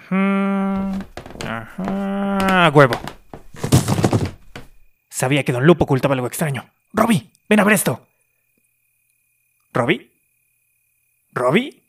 Ujú. 0.00 1.04
Ajá. 1.46 2.70
Huevo. 2.72 3.00
Sabía 5.08 5.44
que 5.44 5.52
Don 5.52 5.66
Lupo 5.66 5.84
ocultaba 5.84 6.14
algo 6.14 6.26
extraño. 6.26 6.70
Robby, 6.92 7.30
ven 7.48 7.60
a 7.60 7.64
ver 7.64 7.74
esto. 7.74 8.06
¿Robby? 9.72 10.10
¿Robby? 11.32 11.82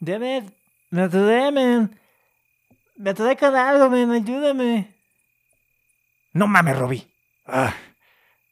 David, 0.00 0.44
me 0.90 1.02
atoré, 1.02 1.52
man. 1.52 2.00
Me 2.96 3.10
atoré 3.10 3.36
con 3.36 3.54
algo, 3.54 3.90
man. 3.90 4.10
Ayúdame. 4.10 4.94
No 6.32 6.46
mames, 6.46 6.78
Robby. 6.78 7.06
Ah. 7.46 7.74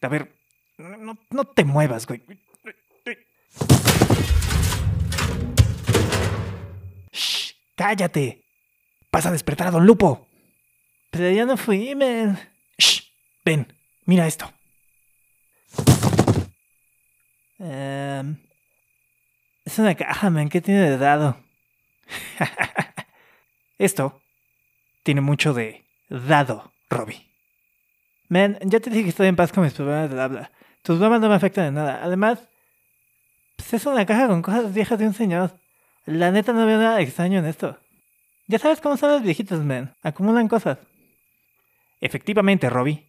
A 0.03 0.09
ver, 0.09 0.31
no, 0.78 1.19
no 1.31 1.44
te 1.44 1.65
muevas, 1.65 2.06
güey. 2.06 2.22
Cállate. 7.76 8.42
Vas 9.12 9.26
a 9.26 9.31
despertar 9.31 9.69
a 9.69 9.70
Don 9.70 9.87
Lupo. 9.87 10.26
Pero 11.10 11.31
yo 11.31 11.47
no 11.47 11.56
fui, 11.56 11.94
man. 11.94 12.38
Shh, 12.78 13.03
ven, 13.44 13.72
mira 14.04 14.26
esto. 14.26 14.53
Em, 17.59 18.36
es 19.65 19.78
una 19.78 19.94
caja, 19.94 20.28
man. 20.31 20.48
¿Qué 20.48 20.60
tiene 20.60 20.91
de 20.91 20.98
dado? 20.98 21.38
Esto 23.78 24.20
tiene 25.03 25.20
mucho 25.20 25.54
de 25.54 25.84
dado, 26.09 26.72
Robby. 26.91 27.26
Man, 28.28 28.59
ya 28.62 28.81
te 28.81 28.91
dije 28.91 29.04
que 29.04 29.10
estoy 29.10 29.28
en 29.28 29.36
paz 29.36 29.53
con 29.53 29.65
mis 29.65 29.72
problemas 29.72 30.10
del 30.10 30.20
habla. 30.20 30.50
Tus 30.82 30.98
bromas 30.98 31.20
no 31.20 31.28
me 31.28 31.34
afectan 31.34 31.66
en 31.66 31.75
nada. 31.75 32.00
Además, 32.03 32.41
pues 33.56 33.75
es 33.75 33.86
una 33.86 34.04
caja 34.04 34.28
con 34.28 34.42
cosas 34.42 34.72
viejas 34.75 34.98
de 34.98 35.06
un 35.06 35.15
señor. 35.15 35.59
La 36.06 36.30
neta 36.30 36.52
no 36.52 36.64
veo 36.64 36.78
nada 36.78 37.00
extraño 37.00 37.40
en 37.40 37.46
esto. 37.46 37.78
Ya 38.46 38.60
sabes 38.60 38.80
cómo 38.80 38.96
son 38.96 39.10
los 39.10 39.22
viejitos, 39.22 39.64
man. 39.64 39.94
Acumulan 40.02 40.46
cosas. 40.46 40.78
Efectivamente, 42.00 42.70
Robby. 42.70 43.04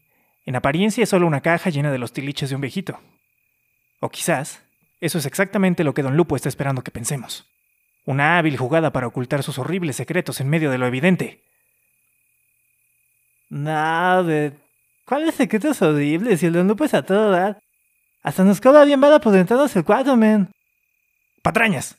En 0.46 0.56
apariencia 0.56 1.04
es 1.04 1.10
solo 1.10 1.28
una 1.28 1.42
caja 1.42 1.70
llena 1.70 1.92
de 1.92 2.00
los 2.00 2.12
tiliches 2.12 2.50
de 2.50 2.56
un 2.56 2.62
viejito. 2.62 3.00
O 4.00 4.10
quizás, 4.10 4.64
eso 5.00 5.20
es 5.20 5.26
exactamente 5.28 5.84
lo 5.84 5.94
que 5.94 6.02
Don 6.02 6.18
Lupo 6.18 6.36
está 6.36 6.50
esperando 6.50 6.84
que 6.84 6.92
pensemos. 6.92 7.46
Una 8.06 8.40
hábil 8.40 8.58
jugada 8.58 8.92
para 8.92 9.06
ocultar 9.06 9.44
sus 9.44 9.60
horribles 9.60 9.98
secretos 9.98 10.42
en 10.42 10.50
medio 10.50 10.72
de 10.72 10.78
lo 10.80 10.88
evidente. 10.88 11.44
No, 13.50 14.24
de... 14.24 14.54
¿Cuáles 15.06 15.36
secretos 15.36 15.82
horribles? 15.82 16.40
Si 16.40 16.48
el 16.48 16.54
Don 16.54 16.68
Lupo 16.68 16.84
es 16.84 16.94
a 16.94 17.04
todo 17.04 17.30
dar. 17.30 17.62
Hasta 18.24 18.44
nos 18.44 18.60
cobra 18.60 18.86
bien 18.86 19.00
bala 19.00 19.20
por 19.20 19.36
entrarnos 19.36 19.76
el 19.76 19.86
cuarto, 19.86 20.18
man. 20.18 20.50
¡Patrañas! 21.44 21.96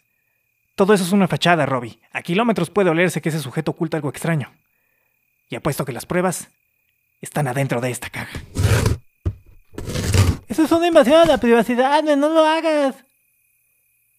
Todo 0.79 0.95
eso 0.95 1.03
es 1.03 1.11
una 1.11 1.27
fachada, 1.27 1.67
Robby. 1.67 1.99
A 2.13 2.23
kilómetros 2.23 2.71
puede 2.71 2.89
olerse 2.89 3.21
que 3.21 3.31
ese 3.31 3.41
sujeto 3.41 3.73
oculta 3.73 3.97
algo 3.97 4.11
extraño. 4.11 4.55
Y 5.51 5.57
apuesto 5.57 5.85
que 5.85 5.91
las 5.91 6.07
pruebas 6.07 6.51
están 7.21 7.49
adentro 7.49 7.81
de 7.81 7.91
esta 7.91 8.11
caja. 8.11 8.39
Eso 10.47 10.63
es 10.63 10.71
una 10.71 10.87
invasión 10.87 11.21
a 11.21 11.25
la 11.25 11.39
privacidad. 11.39 12.05
No 12.05 12.29
lo 12.29 12.45
hagas. 12.47 12.95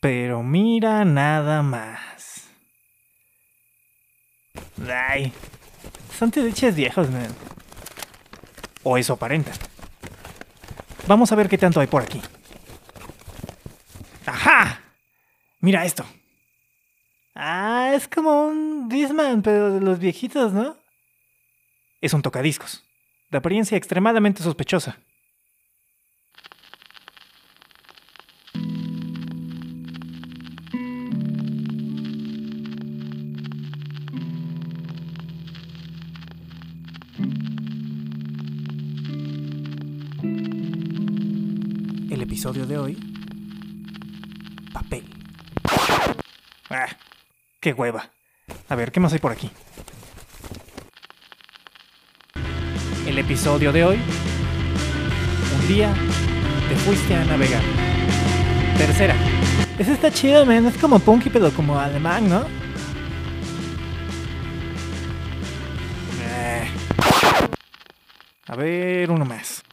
Pero 0.02 0.44
mira 0.44 1.06
nada 1.06 1.64
más. 1.64 2.50
Ay. 4.86 5.32
Son 6.18 6.30
tiriches 6.30 6.76
viejos, 6.76 7.10
man. 7.10 7.34
O 8.84 8.98
eso 8.98 9.14
aparenta. 9.14 9.54
Vamos 11.08 11.32
a 11.32 11.36
ver 11.36 11.48
qué 11.48 11.58
tanto 11.58 11.80
hay 11.80 11.88
por 11.88 12.02
aquí. 12.02 12.22
¡Ajá! 14.26 14.82
Mira 15.62 15.86
esto. 15.86 16.06
Es 17.94 18.08
como 18.08 18.48
un 18.48 18.88
Disman, 18.88 19.42
pero 19.42 19.74
de 19.74 19.82
los 19.82 19.98
viejitos, 20.00 20.54
¿no? 20.54 20.78
Es 22.02 22.14
un 22.14 22.22
tocadiscos. 22.22 22.84
De 23.32 23.40
apariencia 23.40 23.78
extremadamente 23.78 24.44
sospechosa. 24.44 25.00
El 42.12 42.22
episodio 42.22 42.68
de 42.68 42.78
hoy. 42.78 42.98
Papel. 44.74 45.04
Ah, 46.70 46.88
qué 47.60 47.74
hueva. 47.74 48.12
A 48.68 48.76
ver, 48.76 48.92
¿qué 48.92 49.00
más 49.00 49.14
hay 49.14 49.20
por 49.20 49.32
aquí? 49.32 49.52
el 53.10 53.18
episodio 53.18 53.72
de 53.72 53.84
hoy. 53.84 54.00
Un 55.60 55.68
día 55.68 55.92
te 56.70 56.76
fuiste 56.76 57.16
a 57.16 57.26
navegar. 57.26 57.64
Tercera. 58.78 59.16
Eso 59.80 59.94
está 59.94 60.12
chido, 60.12 60.46
man. 60.46 60.68
Es 60.68 60.78
como 60.78 61.00
punky, 61.00 61.30
pero 61.32 61.50
como 61.52 61.80
alemán, 61.80 62.30
¿no? 62.30 62.42
Eh. 66.22 66.68
A 68.48 68.56
ver, 68.56 69.10
uno 69.10 69.26
más. 69.26 69.64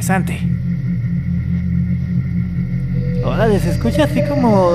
Interesante. 0.00 0.40
Órale, 3.22 3.58
se 3.58 3.68
escucha 3.68 4.04
así 4.04 4.22
como. 4.22 4.70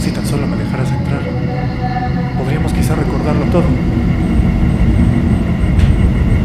Si 0.00 0.10
tan 0.10 0.26
solo 0.26 0.46
me 0.46 0.56
dejaras 0.56 0.90
entrar, 0.90 1.20
podríamos 2.38 2.72
quizá 2.72 2.94
recordarlo 2.94 3.44
todo. 3.52 3.64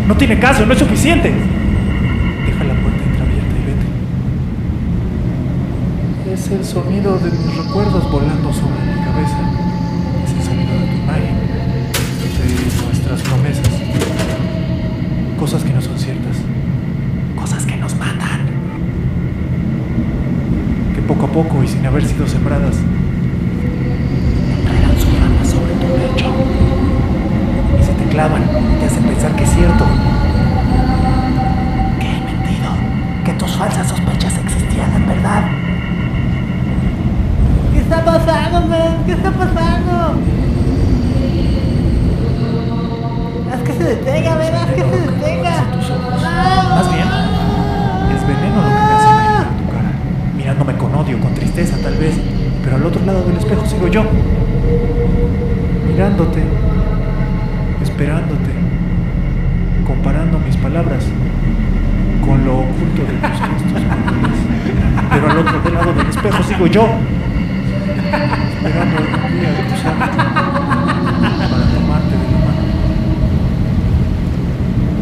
No 0.05 0.17
tiene 0.17 0.37
caso, 0.37 0.65
no 0.65 0.73
es 0.73 0.79
suficiente. 0.79 1.56
Es 6.47 6.53
el 6.53 6.63
sonido 6.63 7.19
de 7.19 7.29
mis 7.29 7.57
recuerdos 7.57 8.09
volando 8.09 8.53
sobre 8.53 8.79
mi 8.85 9.03
cabeza. 9.03 9.37
Es 10.23 10.31
el 10.31 10.43
sonido 10.43 10.71
de 10.79 10.87
tu 10.87 10.95
imagen, 10.95 11.35
de 12.23 12.85
nuestras 12.85 13.21
promesas. 13.21 13.67
Cosas 15.37 15.65
que 15.65 15.73
no 15.73 15.81
son 15.81 15.99
ciertas. 15.99 16.37
Cosas 17.35 17.65
que 17.65 17.75
nos 17.75 17.97
matan. 17.97 18.47
Que 20.95 21.01
poco 21.01 21.25
a 21.25 21.31
poco 21.33 21.61
y 21.65 21.67
sin 21.67 21.85
haber 21.85 22.05
sido 22.05 22.25
sembradas, 22.25 22.77
espejo 66.27 66.43
sigo 66.43 66.67
yo, 66.67 66.81
esperando 68.57 68.97
algún 68.97 69.39
día 69.39 69.49
cruzarte 69.65 70.05
para 71.49 71.65
tomarte 71.73 72.15
de 72.17 72.27
la 72.31 72.39
mano 72.39 72.63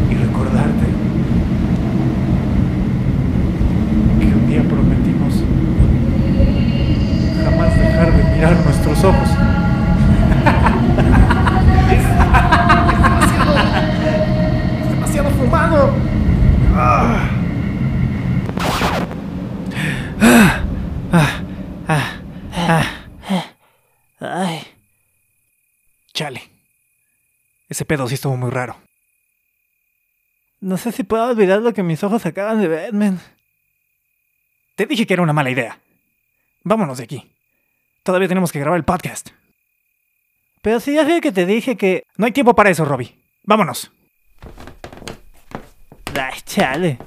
y 0.08 0.14
recordarte 0.14 0.86
que 4.20 4.26
un 4.26 4.46
día 4.46 4.62
prometimos 4.62 5.42
jamás 7.44 7.76
dejar 7.76 8.12
de 8.12 8.22
mirar 8.32 8.54
nuestros 8.64 9.04
ojos. 9.04 9.28
es 14.82 14.90
demasiado 14.90 15.30
fumado. 15.30 15.90
Ah. 16.76 17.26
Ay. 24.20 24.66
Chale. 26.12 26.50
Ese 27.68 27.84
pedo 27.84 28.08
sí 28.08 28.14
estuvo 28.14 28.36
muy 28.36 28.50
raro. 28.50 28.76
No 30.60 30.76
sé 30.76 30.92
si 30.92 31.02
puedo 31.02 31.28
olvidar 31.28 31.60
lo 31.60 31.74
que 31.74 31.82
mis 31.82 32.02
ojos 32.02 32.24
acaban 32.26 32.60
de 32.60 32.68
ver, 32.68 32.92
man. 32.92 33.20
Te 34.74 34.86
dije 34.86 35.06
que 35.06 35.14
era 35.14 35.22
una 35.22 35.32
mala 35.32 35.50
idea. 35.50 35.78
Vámonos 36.64 36.98
de 36.98 37.04
aquí. 37.04 37.32
Todavía 38.02 38.28
tenemos 38.28 38.52
que 38.52 38.60
grabar 38.60 38.78
el 38.78 38.84
podcast. 38.84 39.30
Pero 40.62 40.80
sí, 40.80 40.94
ya 40.94 41.04
sé 41.04 41.20
que 41.20 41.32
te 41.32 41.46
dije 41.46 41.76
que. 41.76 42.02
No 42.16 42.26
hay 42.26 42.32
tiempo 42.32 42.54
para 42.54 42.70
eso, 42.70 42.84
Robbie. 42.84 43.16
Vámonos. 43.44 43.92
Ay, 46.18 46.40
chale. 46.44 46.98